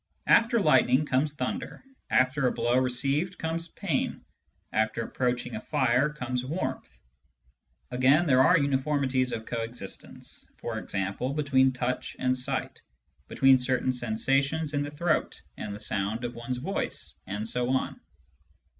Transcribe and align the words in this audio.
After 0.25 0.59
lightning 0.59 1.05
comes 1.05 1.33
thunder, 1.33 1.83
after 2.09 2.47
a 2.47 2.51
blow 2.51 2.75
received 2.79 3.37
comes 3.37 3.67
pain, 3.67 4.25
after 4.73 5.03
approaching 5.03 5.55
a 5.55 5.61
fire 5.61 6.09
comes 6.09 6.43
warmth; 6.43 6.97
again, 7.91 8.25
there 8.25 8.41
are 8.41 8.57
uni 8.57 8.77
formities 8.79 9.31
of 9.31 9.45
coexistence, 9.45 10.43
for 10.57 10.79
example 10.79 11.35
between 11.35 11.71
touch 11.71 12.15
and 12.17 12.35
sight, 12.35 12.81
between 13.27 13.59
certain 13.59 13.91
sensations 13.91 14.73
in 14.73 14.81
the 14.81 14.89
throat 14.89 15.39
and 15.55 15.71
the 15.75 15.79
sound 15.79 16.23
of 16.23 16.33
one's 16.33 16.57
own 16.57 16.63
voice, 16.63 17.13
and 17.27 17.47
so 17.47 17.69
on. 17.69 18.01